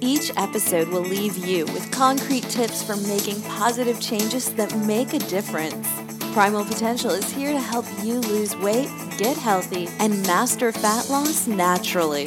[0.00, 5.18] each episode will leave you with concrete tips for making positive changes that make a
[5.18, 5.86] difference.
[6.32, 11.46] Primal Potential is here to help you lose weight, get healthy, and master fat loss
[11.46, 12.26] naturally.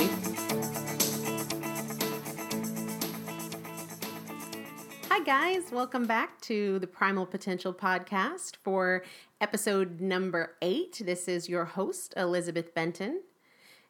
[5.09, 5.71] Hi, guys.
[5.71, 9.03] Welcome back to the Primal Potential podcast for
[9.41, 11.01] episode number eight.
[11.05, 13.21] This is your host, Elizabeth Benton.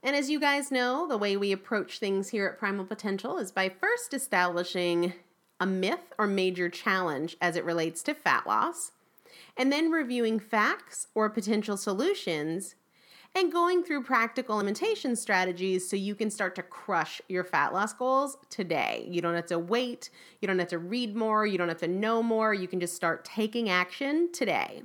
[0.01, 3.51] And as you guys know, the way we approach things here at Primal Potential is
[3.51, 5.13] by first establishing
[5.59, 8.91] a myth or major challenge as it relates to fat loss,
[9.57, 12.75] and then reviewing facts or potential solutions,
[13.35, 17.93] and going through practical limitation strategies so you can start to crush your fat loss
[17.93, 19.05] goals today.
[19.09, 20.09] You don't have to wait,
[20.41, 22.95] you don't have to read more, you don't have to know more, you can just
[22.95, 24.81] start taking action today.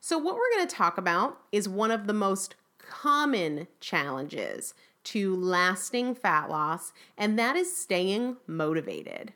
[0.00, 2.56] So, what we're going to talk about is one of the most
[2.88, 4.74] common challenges
[5.04, 9.32] to lasting fat loss, and that is staying motivated.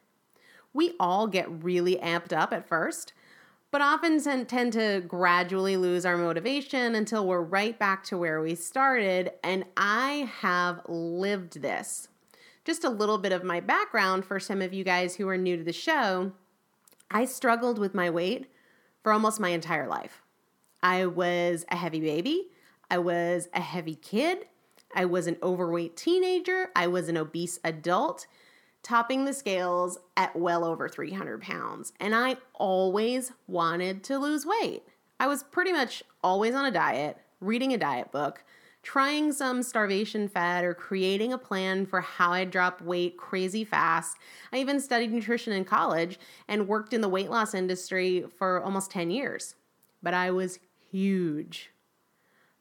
[0.73, 3.13] We all get really amped up at first,
[3.71, 8.55] but often tend to gradually lose our motivation until we're right back to where we
[8.55, 9.33] started.
[9.43, 12.09] And I have lived this.
[12.65, 15.57] Just a little bit of my background for some of you guys who are new
[15.57, 16.33] to the show.
[17.11, 18.51] I struggled with my weight
[19.03, 20.23] for almost my entire life.
[20.83, 22.49] I was a heavy baby.
[22.91, 24.47] I was a heavy kid.
[24.95, 26.71] I was an overweight teenager.
[26.77, 28.27] I was an obese adult,
[28.83, 31.93] topping the scales at well over 300 pounds.
[31.99, 34.85] And I always wanted to lose weight.
[35.19, 38.45] I was pretty much always on a diet, reading a diet book,
[38.83, 44.17] trying some starvation fad, or creating a plan for how I'd drop weight crazy fast.
[44.53, 48.93] I even studied nutrition in college and worked in the weight loss industry for almost
[48.93, 49.57] 10 years.
[50.03, 50.61] But I was
[50.91, 51.71] huge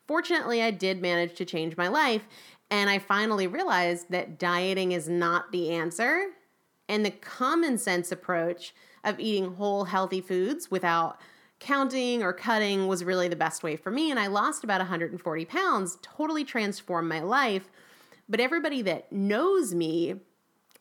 [0.07, 2.27] Fortunately, I did manage to change my life,
[2.69, 6.27] and I finally realized that dieting is not the answer.
[6.87, 8.73] And the common sense approach
[9.03, 11.19] of eating whole, healthy foods without
[11.59, 14.11] counting or cutting was really the best way for me.
[14.11, 17.71] And I lost about 140 pounds, totally transformed my life.
[18.27, 20.15] But everybody that knows me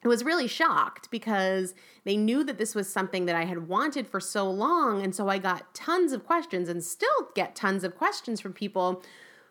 [0.09, 1.75] was really shocked because
[2.05, 5.03] they knew that this was something that I had wanted for so long.
[5.03, 9.03] And so I got tons of questions and still get tons of questions from people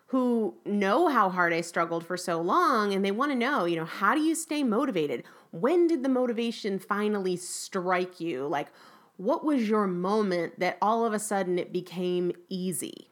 [0.08, 3.76] who know how hard I struggled for so long and they want to know, you
[3.76, 5.24] know, how do you stay motivated?
[5.50, 8.46] When did the motivation finally strike you?
[8.46, 8.68] Like,
[9.16, 13.08] what was your moment that all of a sudden it became easy?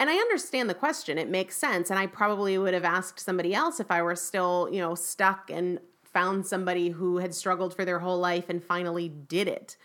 [0.00, 1.18] And I understand the question.
[1.18, 1.90] It makes sense.
[1.90, 5.50] And I probably would have asked somebody else if I were still, you know, stuck
[5.50, 5.80] and
[6.18, 9.76] found somebody who had struggled for their whole life and finally did it.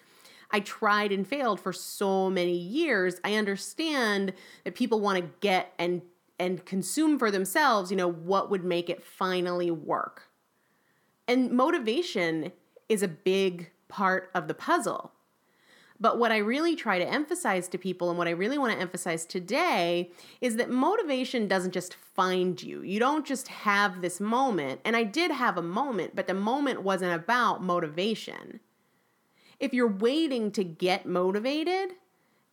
[0.50, 3.22] I tried and failed for so many years.
[3.24, 4.34] I understand
[4.64, 6.02] that people want to get and
[6.40, 10.24] and consume for themselves, you know, what would make it finally work.
[11.28, 12.52] And motivation
[12.90, 15.12] is a big part of the puzzle.
[16.04, 18.78] But what I really try to emphasize to people and what I really want to
[18.80, 20.12] emphasize today
[20.42, 22.82] is that motivation doesn't just find you.
[22.82, 24.82] You don't just have this moment.
[24.84, 28.60] And I did have a moment, but the moment wasn't about motivation.
[29.62, 31.92] If you're waiting to get motivated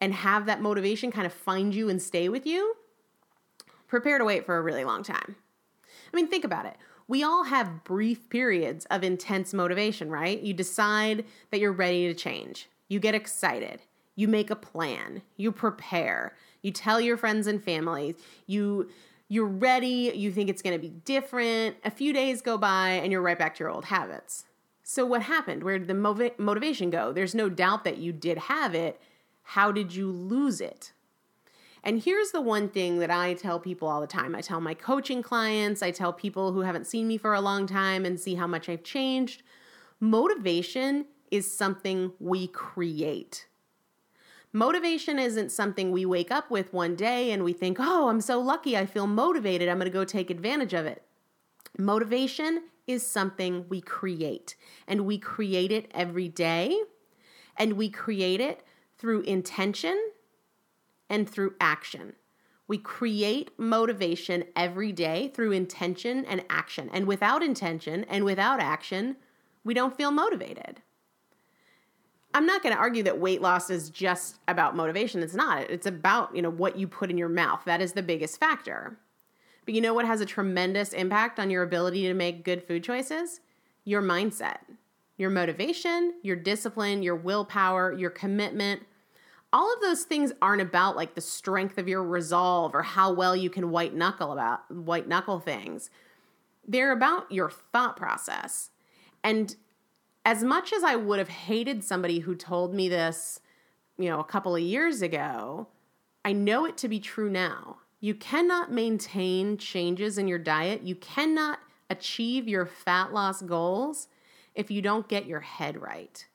[0.00, 2.76] and have that motivation kind of find you and stay with you,
[3.88, 5.34] prepare to wait for a really long time.
[5.88, 6.76] I mean, think about it.
[7.08, 10.40] We all have brief periods of intense motivation, right?
[10.40, 12.68] You decide that you're ready to change.
[12.90, 13.80] You get excited.
[14.16, 15.22] You make a plan.
[15.38, 16.36] You prepare.
[16.60, 18.16] You tell your friends and family.
[18.46, 18.90] You
[19.28, 20.12] you're ready.
[20.12, 21.76] You think it's going to be different.
[21.84, 24.44] A few days go by and you're right back to your old habits.
[24.82, 25.62] So what happened?
[25.62, 27.12] Where did the motiv- motivation go?
[27.12, 29.00] There's no doubt that you did have it.
[29.44, 30.92] How did you lose it?
[31.84, 34.34] And here's the one thing that I tell people all the time.
[34.34, 37.68] I tell my coaching clients, I tell people who haven't seen me for a long
[37.68, 39.44] time and see how much I've changed.
[40.00, 43.46] Motivation is something we create.
[44.52, 48.40] Motivation isn't something we wake up with one day and we think, oh, I'm so
[48.40, 51.04] lucky, I feel motivated, I'm gonna go take advantage of it.
[51.78, 54.56] Motivation is something we create,
[54.88, 56.76] and we create it every day,
[57.56, 58.64] and we create it
[58.98, 60.10] through intention
[61.08, 62.14] and through action.
[62.66, 66.88] We create motivation every day through intention and action.
[66.92, 69.16] And without intention and without action,
[69.64, 70.80] we don't feel motivated.
[72.40, 75.22] I'm not going to argue that weight loss is just about motivation.
[75.22, 75.68] It's not.
[75.68, 77.60] It's about, you know, what you put in your mouth.
[77.66, 78.96] That is the biggest factor.
[79.66, 82.82] But you know what has a tremendous impact on your ability to make good food
[82.82, 83.40] choices?
[83.84, 84.56] Your mindset.
[85.18, 88.84] Your motivation, your discipline, your willpower, your commitment.
[89.52, 93.36] All of those things aren't about like the strength of your resolve or how well
[93.36, 95.90] you can white knuckle about white knuckle things.
[96.66, 98.70] They're about your thought process.
[99.22, 99.54] And
[100.24, 103.40] as much as I would have hated somebody who told me this
[104.00, 105.68] you know, a couple of years ago,
[106.24, 107.78] I know it to be true now.
[108.00, 110.82] You cannot maintain changes in your diet.
[110.82, 111.58] You cannot
[111.90, 114.08] achieve your fat loss goals
[114.54, 116.26] if you don't get your head right.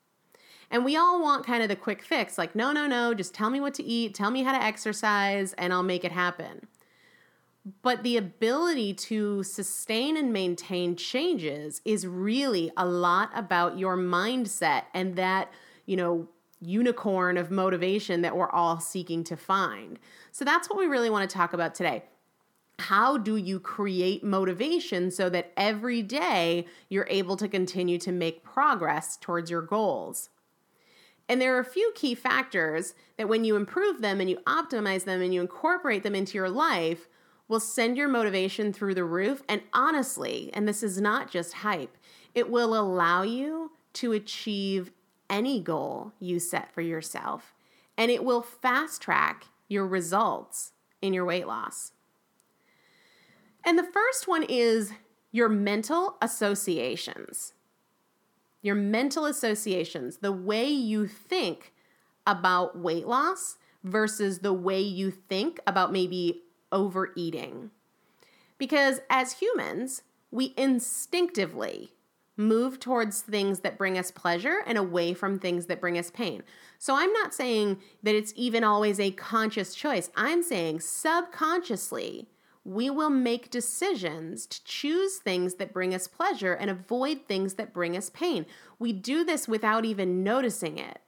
[0.69, 3.49] And we all want kind of the quick fix like, no, no, no, just tell
[3.49, 6.67] me what to eat, tell me how to exercise, and I'll make it happen.
[7.81, 14.83] But the ability to sustain and maintain changes is really a lot about your mindset
[14.93, 15.51] and that,
[15.87, 16.29] you know,
[16.61, 19.97] unicorn of motivation that we're all seeking to find.
[20.31, 22.03] So that's what we really want to talk about today.
[22.77, 28.43] How do you create motivation so that every day you're able to continue to make
[28.43, 30.29] progress towards your goals?
[31.27, 35.05] And there are a few key factors that when you improve them and you optimize
[35.05, 37.07] them and you incorporate them into your life,
[37.47, 39.43] will send your motivation through the roof.
[39.47, 41.97] And honestly, and this is not just hype,
[42.33, 44.91] it will allow you to achieve
[45.29, 47.53] any goal you set for yourself.
[47.97, 51.93] And it will fast track your results in your weight loss.
[53.63, 54.91] And the first one is
[55.31, 57.53] your mental associations.
[58.61, 61.73] Your mental associations, the way you think
[62.27, 66.41] about weight loss versus the way you think about maybe
[66.75, 67.71] overeating.
[68.59, 71.93] Because as humans, we instinctively
[72.37, 76.43] move towards things that bring us pleasure and away from things that bring us pain.
[76.77, 80.11] So I'm not saying that it's even always a conscious choice.
[80.15, 82.27] I'm saying subconsciously,
[82.65, 87.73] we will make decisions to choose things that bring us pleasure and avoid things that
[87.73, 88.45] bring us pain.
[88.79, 90.99] We do this without even noticing it.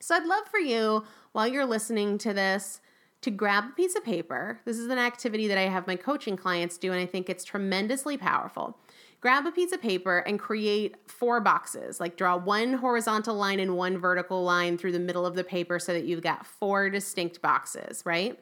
[0.00, 2.80] So I'd love for you, while you're listening to this,
[3.22, 4.60] to grab a piece of paper.
[4.64, 7.44] This is an activity that I have my coaching clients do, and I think it's
[7.44, 8.76] tremendously powerful.
[9.20, 12.00] Grab a piece of paper and create four boxes.
[12.00, 15.78] Like draw one horizontal line and one vertical line through the middle of the paper
[15.78, 18.38] so that you've got four distinct boxes, right?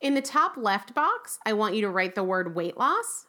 [0.00, 3.26] In the top left box, I want you to write the word weight loss.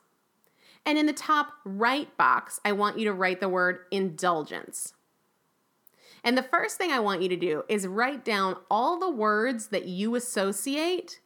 [0.86, 4.94] And in the top right box, I want you to write the word indulgence.
[6.26, 9.68] And the first thing I want you to do is write down all the words
[9.68, 11.20] that you associate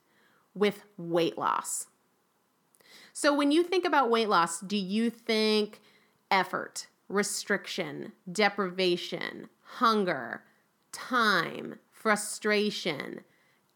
[0.53, 1.87] with weight loss.
[3.13, 5.79] So when you think about weight loss, do you think
[6.29, 10.43] effort, restriction, deprivation, hunger,
[10.91, 13.21] time, frustration,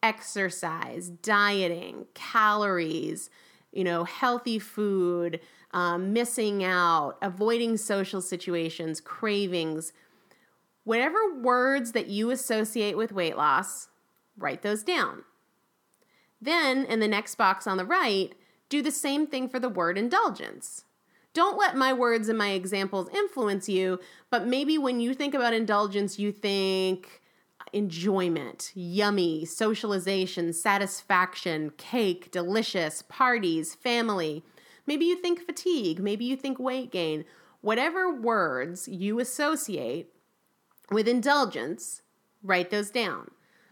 [0.02, 3.30] exercise, dieting, calories,
[3.72, 5.40] you know, healthy food,
[5.72, 9.94] um, missing out, avoiding social situations, cravings,
[10.84, 13.88] Whatever words that you associate with weight loss,
[14.38, 15.24] write those down.
[16.42, 18.34] Then, in the next box on the right,
[18.68, 20.84] do the same thing for the word indulgence.
[21.34, 24.00] Don't let my words and my examples influence you,
[24.30, 27.22] but maybe when you think about indulgence, you think
[27.72, 34.44] enjoyment, yummy, socialization, satisfaction, cake, delicious, parties, family.
[34.86, 37.26] Maybe you think fatigue, maybe you think weight gain.
[37.62, 40.13] Whatever words you associate
[40.94, 42.02] with indulgence,
[42.42, 43.32] write those down.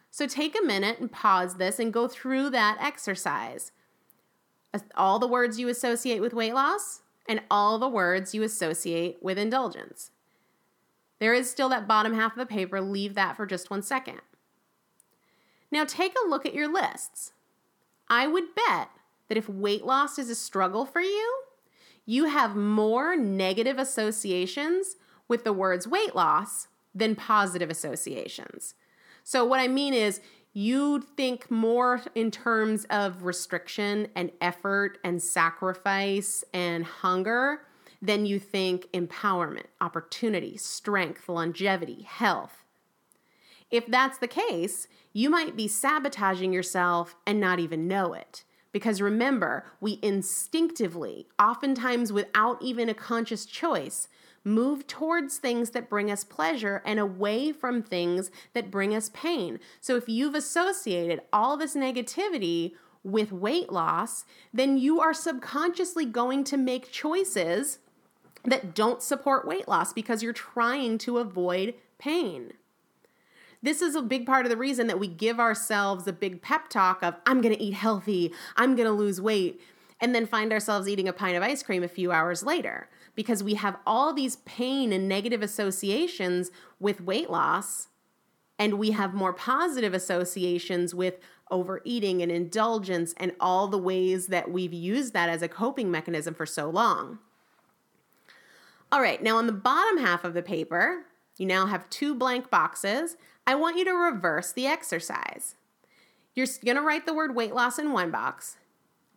[0.09, 3.71] So take a minute and pause this and go through that exercise.
[4.95, 9.37] All the words you associate with weight loss and all the words you associate with
[9.37, 10.11] indulgence.
[11.19, 12.81] There is still that bottom half of the paper.
[12.81, 14.21] Leave that for just one second.
[15.71, 17.33] Now take a look at your lists.
[18.09, 18.89] I would bet
[19.29, 21.43] that if weight loss is a struggle for you,
[22.05, 24.97] you have more negative associations
[25.27, 28.75] with the words weight loss than positive associations.
[29.23, 30.21] So, what I mean is,
[30.53, 37.61] you think more in terms of restriction and effort and sacrifice and hunger
[38.01, 42.63] than you think empowerment, opportunity, strength, longevity, health.
[43.69, 48.43] If that's the case, you might be sabotaging yourself and not even know it.
[48.73, 54.07] Because remember, we instinctively, oftentimes without even a conscious choice,
[54.43, 59.59] move towards things that bring us pleasure and away from things that bring us pain.
[59.79, 66.43] So if you've associated all this negativity with weight loss, then you are subconsciously going
[66.45, 67.79] to make choices
[68.43, 72.53] that don't support weight loss because you're trying to avoid pain.
[73.63, 76.67] This is a big part of the reason that we give ourselves a big pep
[76.67, 79.61] talk of, I'm gonna eat healthy, I'm gonna lose weight,
[80.01, 83.43] and then find ourselves eating a pint of ice cream a few hours later because
[83.43, 87.87] we have all these pain and negative associations with weight loss
[88.57, 94.51] and we have more positive associations with overeating and indulgence and all the ways that
[94.51, 97.19] we've used that as a coping mechanism for so long.
[98.91, 101.05] All right, now on the bottom half of the paper,
[101.37, 103.17] You now have two blank boxes.
[103.47, 105.55] I want you to reverse the exercise.
[106.35, 108.57] You're going to write the word weight loss in one box,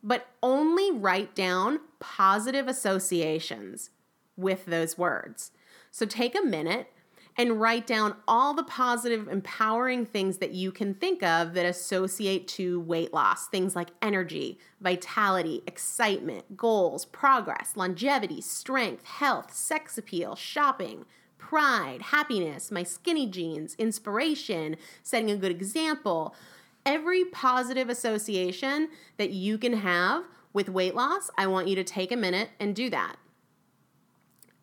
[0.05, 3.91] but only write down positive associations
[4.37, 5.51] with those words.
[5.91, 6.89] So take a minute
[7.37, 12.47] and write down all the positive, empowering things that you can think of that associate
[12.47, 13.49] to weight loss.
[13.49, 21.07] Things like energy, vitality, excitement, goals, progress, longevity, strength, health, sex appeal, shopping,
[21.39, 26.35] pride, happiness, my skinny jeans, inspiration, setting a good example.
[26.87, 32.13] Every positive association that you can have with weight loss, I want you to take
[32.13, 33.17] a minute and do that.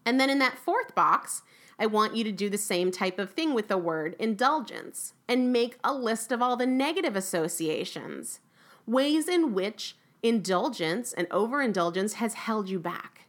[0.06, 1.42] And then in that fourth box,
[1.80, 5.52] I want you to do the same type of thing with the word indulgence and
[5.52, 8.40] make a list of all the negative associations,
[8.86, 13.21] ways in which indulgence and overindulgence has held you back,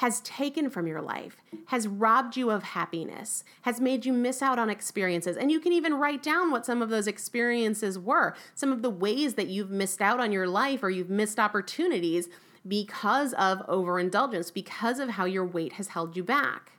[0.00, 4.58] has taken from your life, has robbed you of happiness, has made you miss out
[4.58, 5.36] on experiences.
[5.36, 8.88] And you can even write down what some of those experiences were, some of the
[8.88, 12.30] ways that you've missed out on your life or you've missed opportunities
[12.66, 16.72] because of overindulgence, because of how your weight has held you back.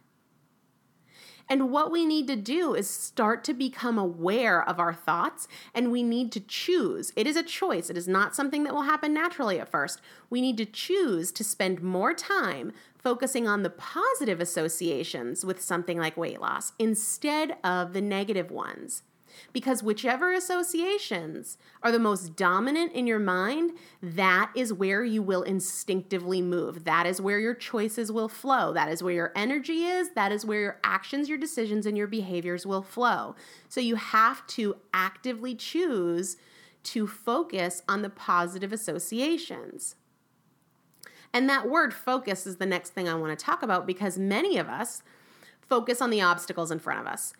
[1.52, 5.92] And what we need to do is start to become aware of our thoughts and
[5.92, 7.12] we need to choose.
[7.18, 10.00] It is a choice, it is not something that will happen naturally at first.
[10.30, 12.72] We need to choose to spend more time
[13.04, 19.04] focusing on the positive associations with something like weight loss instead of the negative ones.
[19.54, 25.42] Because whichever associations are the most dominant in your mind, that is where you will
[25.44, 26.84] instinctively move.
[26.84, 28.74] That is where your choices will flow.
[28.74, 30.12] That is where your energy is.
[30.16, 33.36] That is where your actions, your decisions, and your behaviors will flow.
[33.70, 36.38] So you have to actively choose
[36.84, 39.96] to focus on the positive associations.
[41.34, 44.58] And that word focus is the next thing I want to talk about because many
[44.58, 45.02] of us
[45.62, 47.34] focus on the obstacles in front of us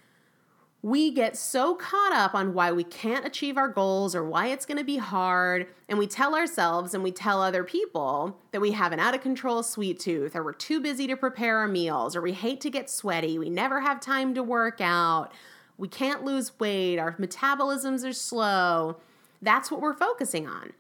[0.84, 4.66] we get so caught up on why we can't achieve our goals or why it's
[4.66, 5.68] going to be hard.
[5.88, 9.22] And we tell ourselves and we tell other people that we have an out of
[9.22, 12.72] control sweet tooth, or we're too busy to prepare our meals, or we hate to
[12.72, 15.32] get sweaty, we never have time to work out,
[15.78, 18.98] we can't lose weight, our metabolisms are slow.
[19.42, 20.74] That's what we're focusing on.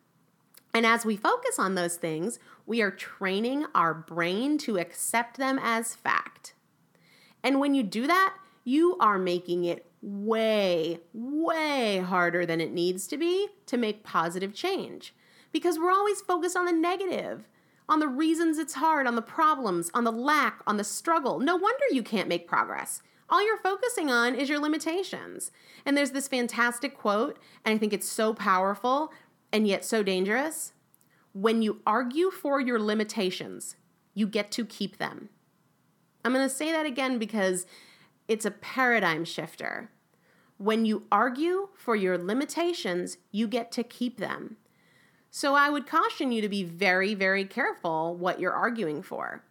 [0.73, 5.59] And as we focus on those things, we are training our brain to accept them
[5.61, 6.53] as fact.
[7.43, 13.07] And when you do that, you are making it way, way harder than it needs
[13.07, 15.13] to be to make positive change.
[15.51, 17.49] Because we're always focused on the negative,
[17.89, 21.39] on the reasons it's hard, on the problems, on the lack, on the struggle.
[21.39, 23.01] No wonder you can't make progress.
[23.29, 25.51] All you're focusing on is your limitations.
[25.85, 29.11] And there's this fantastic quote, and I think it's so powerful
[29.51, 30.73] and yet so dangerous.
[31.33, 33.75] When you argue for your limitations,
[34.13, 35.29] you get to keep them.
[36.23, 37.65] I'm going to say that again because
[38.27, 39.89] it's a paradigm shifter.
[40.57, 44.57] When you argue for your limitations, you get to keep them.
[45.31, 49.43] So I would caution you to be very, very careful what you're arguing for.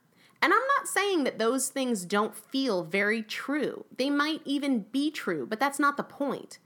[0.43, 3.85] And I'm not saying that those things don't feel very true.
[3.97, 6.59] They might even be true, but that's not the point.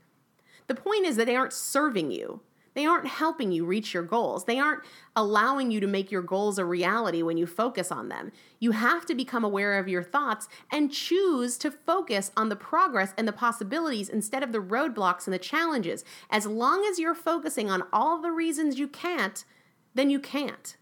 [0.67, 2.41] The point is that they aren't serving you.
[2.75, 4.45] They aren't helping you reach your goals.
[4.45, 4.83] They aren't
[5.15, 8.31] allowing you to make your goals a reality when you focus on them.
[8.59, 13.13] You have to become aware of your thoughts and choose to focus on the progress
[13.17, 16.03] and the possibilities instead of the roadblocks and the challenges.
[16.29, 19.45] As long as you're focusing on all the reasons you can't,
[19.93, 20.75] then you can't.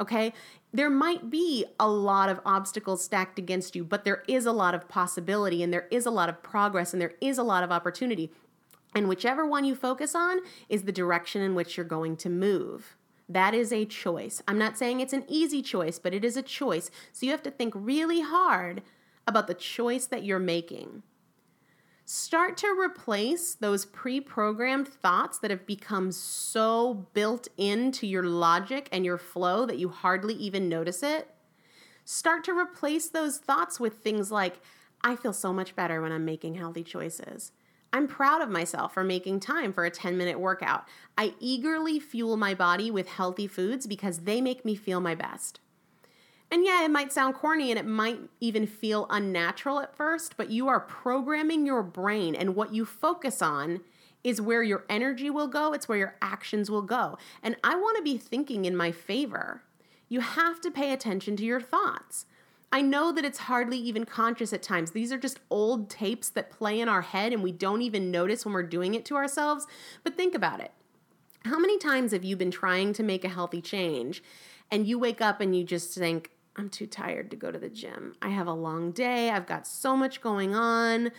[0.00, 0.32] Okay?
[0.72, 4.74] There might be a lot of obstacles stacked against you, but there is a lot
[4.74, 7.70] of possibility and there is a lot of progress and there is a lot of
[7.70, 8.30] opportunity.
[8.94, 12.96] And whichever one you focus on is the direction in which you're going to move.
[13.28, 14.42] That is a choice.
[14.46, 16.90] I'm not saying it's an easy choice, but it is a choice.
[17.12, 18.82] So you have to think really hard
[19.26, 21.02] about the choice that you're making.
[22.04, 28.88] Start to replace those pre programmed thoughts that have become so built into your logic
[28.92, 31.28] and your flow that you hardly even notice it.
[32.04, 34.60] Start to replace those thoughts with things like,
[35.02, 37.50] I feel so much better when I'm making healthy choices.
[37.92, 40.86] I'm proud of myself for making time for a 10 minute workout.
[41.16, 45.60] I eagerly fuel my body with healthy foods because they make me feel my best.
[46.50, 50.50] And yeah, it might sound corny and it might even feel unnatural at first, but
[50.50, 53.80] you are programming your brain, and what you focus on
[54.22, 57.18] is where your energy will go, it's where your actions will go.
[57.42, 59.62] And I want to be thinking in my favor.
[60.08, 62.26] You have to pay attention to your thoughts.
[62.72, 64.90] I know that it's hardly even conscious at times.
[64.90, 68.44] These are just old tapes that play in our head and we don't even notice
[68.44, 69.66] when we're doing it to ourselves.
[70.02, 70.72] But think about it.
[71.44, 74.22] How many times have you been trying to make a healthy change
[74.70, 77.68] and you wake up and you just think, I'm too tired to go to the
[77.68, 78.14] gym.
[78.20, 79.30] I have a long day.
[79.30, 81.12] I've got so much going on.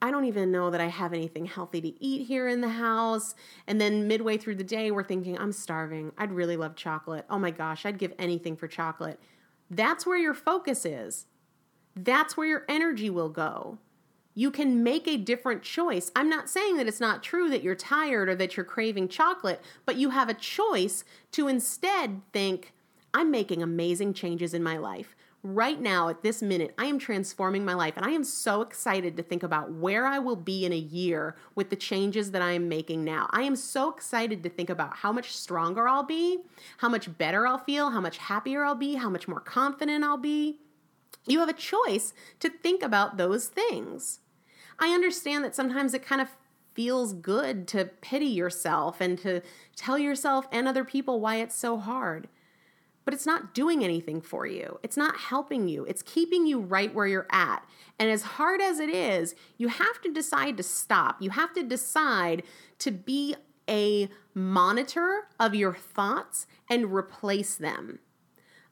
[0.00, 3.34] I don't even know that I have anything healthy to eat here in the house.
[3.66, 6.12] And then midway through the day, we're thinking, I'm starving.
[6.16, 7.26] I'd really love chocolate.
[7.28, 9.20] Oh my gosh, I'd give anything for chocolate.
[9.70, 11.26] That's where your focus is.
[11.94, 13.78] That's where your energy will go.
[14.34, 16.12] You can make a different choice.
[16.14, 19.60] I'm not saying that it's not true that you're tired or that you're craving chocolate,
[19.84, 22.72] but you have a choice to instead think,
[23.12, 25.16] I'm making amazing changes in my life
[25.54, 29.16] right now at this minute i am transforming my life and i am so excited
[29.16, 32.52] to think about where i will be in a year with the changes that i
[32.52, 33.28] am making now.
[33.30, 36.38] I am so excited to think about how much stronger i'll be
[36.78, 40.18] how much better i'll feel how much happier i'll be how much more confident i'll
[40.18, 40.58] be.
[41.26, 44.20] You have a choice to think about those things.
[44.78, 46.28] I understand that sometimes it kind of
[46.74, 49.42] feels good to pity yourself and to
[49.76, 52.28] tell yourself and other people why it's so hard
[53.08, 54.78] but it's not doing anything for you.
[54.82, 55.86] It's not helping you.
[55.86, 57.64] It's keeping you right where you're at.
[57.98, 61.22] And as hard as it is, you have to decide to stop.
[61.22, 62.42] You have to decide
[62.80, 63.34] to be
[63.66, 68.00] a monitor of your thoughts and replace them.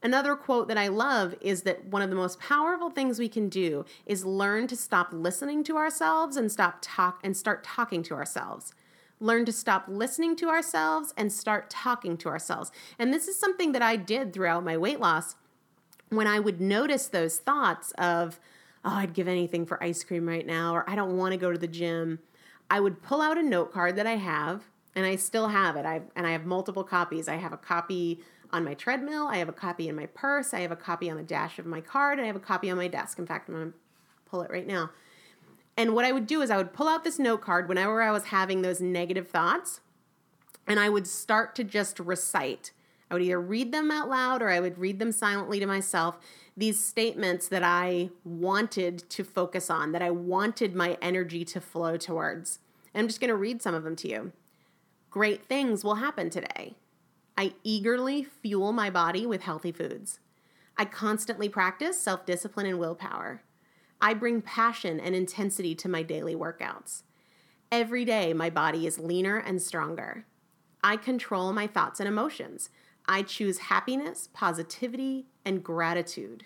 [0.03, 3.49] Another quote that I love is that one of the most powerful things we can
[3.49, 8.15] do is learn to stop listening to ourselves and stop talk and start talking to
[8.15, 8.75] ourselves
[9.21, 12.71] learn to stop listening to ourselves and start talking to ourselves.
[12.99, 15.37] And this is something that I did throughout my weight loss.
[16.09, 18.39] When I would notice those thoughts of,
[18.85, 21.51] oh, I'd give anything for ice cream right now, or I don't want to go
[21.51, 22.21] to the gym,
[22.71, 25.85] I would pull out a note card that I have, and I still have it.
[25.85, 27.29] I've and I have multiple copies.
[27.29, 28.21] I have a copy
[28.53, 31.17] on my treadmill, I have a copy in my purse, I have a copy on
[31.17, 33.19] the dash of my card, and I have a copy on my desk.
[33.19, 33.79] In fact, I'm to
[34.31, 34.91] pull it right now.
[35.77, 38.11] And what I would do is I would pull out this note card whenever I
[38.11, 39.81] was having those negative thoughts
[40.67, 42.73] and I would start to just recite.
[43.11, 46.19] I would either read them out loud or I would read them silently to myself.
[46.57, 51.97] These statements that I wanted to focus on, that I wanted my energy to flow
[51.97, 52.59] towards.
[52.93, 54.33] And I'm just going to read some of them to you.
[55.11, 56.75] Great things will happen today.
[57.39, 60.19] I eagerly fuel my body with healthy foods.
[60.79, 63.43] I constantly practice self discipline and willpower.
[64.07, 67.03] I bring passion and intensity to my daily workouts.
[67.73, 70.27] Every day, my body is leaner and stronger.
[70.81, 72.71] I control my thoughts and emotions.
[73.09, 76.45] I choose happiness, positivity, and gratitude.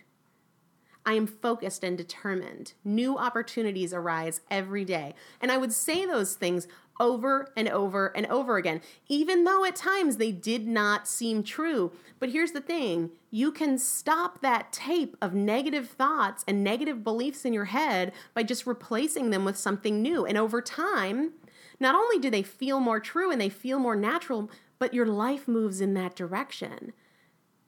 [1.05, 2.73] I am focused and determined.
[2.83, 5.15] New opportunities arise every day.
[5.39, 6.67] And I would say those things
[7.01, 11.91] over and over and over again, even though at times they did not seem true.
[12.21, 17.45] But here's the thing you can stop that tape of negative thoughts and negative beliefs
[17.45, 20.27] in your head by just replacing them with something new.
[20.27, 21.33] And over time,
[21.81, 25.49] not only do they feel more true and they feel more natural, but your life
[25.49, 26.93] moves in that direction,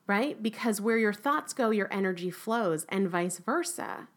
[0.06, 0.42] right?
[0.42, 4.08] Because where your thoughts go, your energy flows, and vice versa.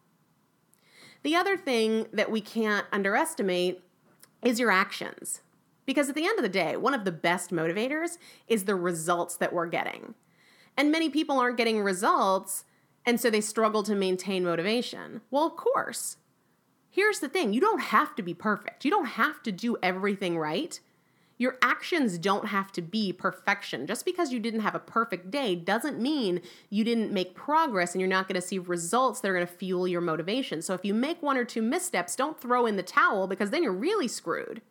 [1.23, 3.81] The other thing that we can't underestimate
[4.45, 5.41] is your actions.
[5.85, 9.35] Because at the end of the day, one of the best motivators is the results
[9.37, 10.15] that we're getting.
[10.77, 12.63] And many people aren't getting results,
[13.05, 15.21] and so they struggle to maintain motivation.
[15.29, 16.17] Well, of course.
[16.89, 20.37] Here's the thing you don't have to be perfect, you don't have to do everything
[20.37, 20.79] right.
[21.37, 23.87] Your actions don't have to be perfection.
[23.87, 27.99] Just because you didn't have a perfect day doesn't mean you didn't make progress and
[27.99, 30.61] you're not going to see results that are going to fuel your motivation.
[30.61, 33.63] So if you make one or two missteps, don't throw in the towel because then
[33.63, 34.61] you're really screwed.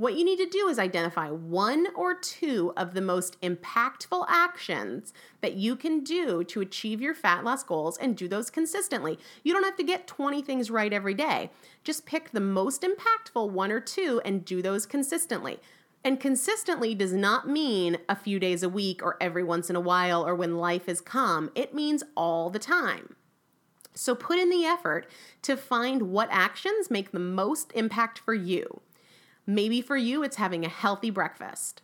[0.00, 5.12] What you need to do is identify one or two of the most impactful actions
[5.42, 9.18] that you can do to achieve your fat loss goals and do those consistently.
[9.42, 11.50] You don't have to get 20 things right every day.
[11.84, 15.60] Just pick the most impactful one or two and do those consistently.
[16.02, 19.80] And consistently does not mean a few days a week or every once in a
[19.80, 21.50] while or when life is calm.
[21.54, 23.16] It means all the time.
[23.92, 25.10] So put in the effort
[25.42, 28.80] to find what actions make the most impact for you.
[29.50, 31.82] Maybe for you, it's having a healthy breakfast.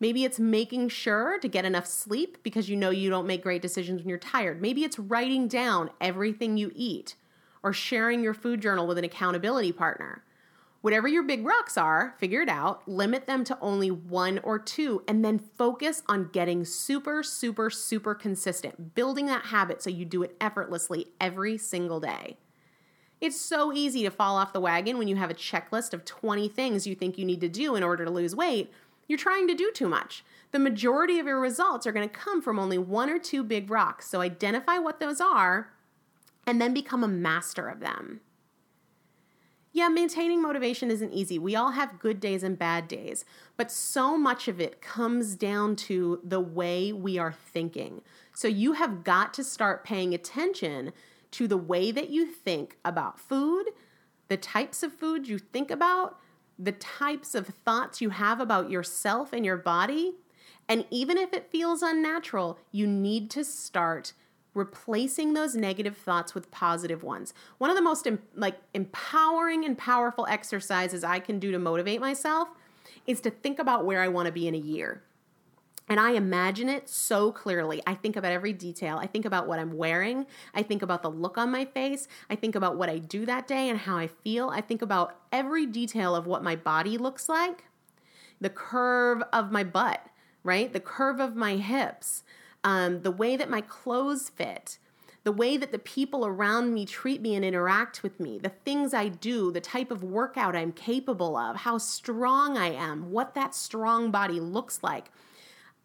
[0.00, 3.62] Maybe it's making sure to get enough sleep because you know you don't make great
[3.62, 4.60] decisions when you're tired.
[4.60, 7.14] Maybe it's writing down everything you eat
[7.62, 10.24] or sharing your food journal with an accountability partner.
[10.80, 15.04] Whatever your big rocks are, figure it out, limit them to only one or two,
[15.06, 20.24] and then focus on getting super, super, super consistent, building that habit so you do
[20.24, 22.36] it effortlessly every single day.
[23.20, 26.48] It's so easy to fall off the wagon when you have a checklist of 20
[26.48, 28.70] things you think you need to do in order to lose weight.
[29.08, 30.24] You're trying to do too much.
[30.50, 33.70] The majority of your results are going to come from only one or two big
[33.70, 34.08] rocks.
[34.08, 35.72] So identify what those are
[36.46, 38.20] and then become a master of them.
[39.72, 41.38] yeah, maintaining motivation isn't easy.
[41.38, 43.26] We all have good days and bad days,
[43.58, 48.00] but so much of it comes down to the way we are thinking.
[48.32, 50.92] So you have got to start paying attention
[51.36, 53.66] to the way that you think about food,
[54.28, 56.18] the types of food you think about,
[56.58, 60.14] the types of thoughts you have about yourself and your body.
[60.66, 64.14] And even if it feels unnatural, you need to start
[64.54, 67.34] replacing those negative thoughts with positive ones.
[67.58, 72.48] One of the most like empowering and powerful exercises I can do to motivate myself
[73.06, 75.02] is to think about where I want to be in a year.
[75.88, 77.80] And I imagine it so clearly.
[77.86, 78.98] I think about every detail.
[78.98, 80.26] I think about what I'm wearing.
[80.52, 82.08] I think about the look on my face.
[82.28, 84.48] I think about what I do that day and how I feel.
[84.48, 87.64] I think about every detail of what my body looks like,
[88.40, 90.04] the curve of my butt,
[90.42, 90.72] right?
[90.72, 92.24] The curve of my hips,
[92.64, 94.78] um, the way that my clothes fit,
[95.22, 98.92] the way that the people around me treat me and interact with me, the things
[98.92, 103.54] I do, the type of workout I'm capable of, how strong I am, what that
[103.54, 105.10] strong body looks like.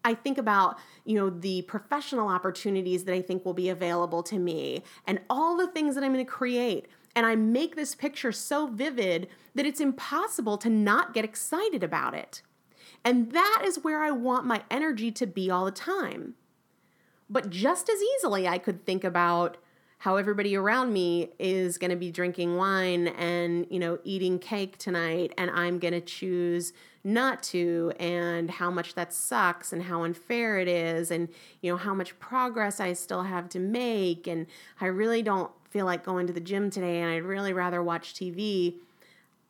[0.04, 4.38] I think about, you know, the professional opportunities that I think will be available to
[4.38, 6.86] me and all the things that I'm going to create.
[7.14, 12.14] And I make this picture so vivid that it's impossible to not get excited about
[12.14, 12.42] it.
[13.04, 16.34] And that is where I want my energy to be all the time.
[17.28, 19.56] But just as easily, I could think about
[19.98, 24.76] how everybody around me is going to be drinking wine and, you know, eating cake
[24.76, 26.72] tonight, and I'm going to choose
[27.04, 31.28] not to, and how much that sucks, and how unfair it is, and,
[31.60, 34.46] you know, how much progress I still have to make, and
[34.80, 38.14] I really don't feel like going to the gym today, and I'd really rather watch
[38.14, 38.76] TV.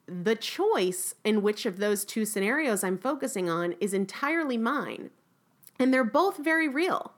[0.07, 5.11] The choice in which of those two scenarios I'm focusing on is entirely mine.
[5.79, 7.13] And they're both very real.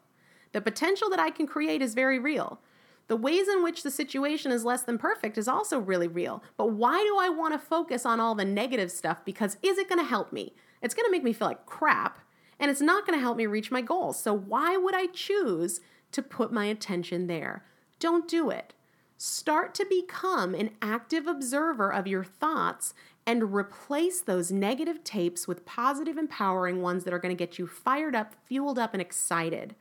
[0.53, 2.61] The potential that I can create is very real.
[3.07, 6.43] The ways in which the situation is less than perfect is also really real.
[6.57, 9.25] But why do I want to focus on all the negative stuff?
[9.25, 10.55] Because is it going to help me?
[10.81, 12.19] It's going to make me feel like crap,
[12.59, 14.19] and it's not going to help me reach my goals.
[14.19, 15.81] So why would I choose
[16.13, 17.65] to put my attention there?
[17.99, 18.75] Don't do it.
[19.17, 22.95] Start to become an active observer of your thoughts
[23.27, 27.67] and replace those negative tapes with positive, empowering ones that are going to get you
[27.67, 29.75] fired up, fueled up, and excited.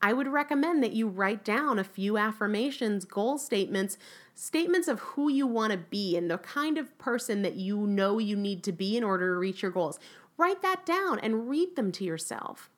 [0.00, 3.98] I would recommend that you write down a few affirmations, goal statements,
[4.34, 8.18] statements of who you want to be and the kind of person that you know
[8.18, 9.98] you need to be in order to reach your goals.
[10.36, 12.70] Write that down and read them to yourself.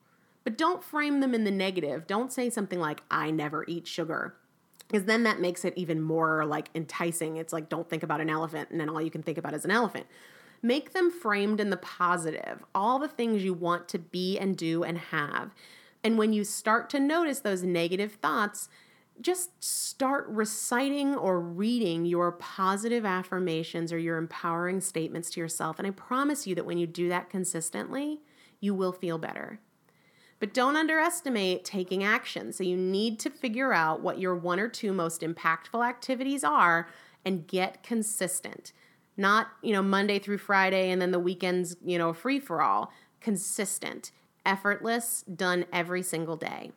[0.43, 2.07] But don't frame them in the negative.
[2.07, 4.35] Don't say something like, I never eat sugar.
[4.87, 7.37] Because then that makes it even more like enticing.
[7.37, 9.63] It's like, don't think about an elephant, and then all you can think about is
[9.63, 10.07] an elephant.
[10.63, 14.83] Make them framed in the positive, all the things you want to be and do
[14.83, 15.51] and have.
[16.03, 18.69] And when you start to notice those negative thoughts,
[19.19, 25.77] just start reciting or reading your positive affirmations or your empowering statements to yourself.
[25.77, 28.19] And I promise you that when you do that consistently,
[28.59, 29.59] you will feel better.
[30.39, 32.51] But don't underestimate taking action.
[32.51, 36.87] So you need to figure out what your one or two most impactful activities are
[37.23, 38.73] and get consistent.
[39.17, 42.91] Not, you know, Monday through Friday and then the weekends, you know, free for all.
[43.19, 44.11] Consistent
[44.45, 46.71] effortless, done every single day.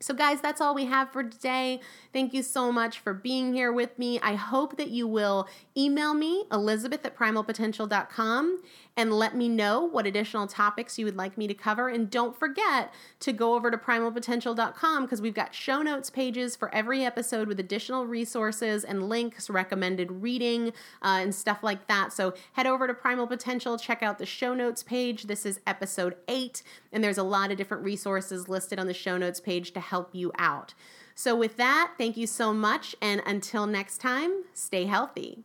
[0.00, 1.80] So, guys, that's all we have for today.
[2.12, 4.20] Thank you so much for being here with me.
[4.20, 8.62] I hope that you will email me, elizabeth at primalpotential.com,
[8.96, 11.88] and let me know what additional topics you would like me to cover.
[11.88, 16.72] And don't forget to go over to primalpotential.com because we've got show notes pages for
[16.72, 20.68] every episode with additional resources and links, recommended reading,
[21.02, 22.12] uh, and stuff like that.
[22.12, 25.24] So head over to Primal Potential, check out the show notes page.
[25.24, 29.16] This is episode eight, and there's a lot of different resources listed on the show
[29.16, 30.74] notes page to help you out.
[31.16, 32.96] So, with that, thank you so much.
[33.00, 35.44] And until next time, stay healthy.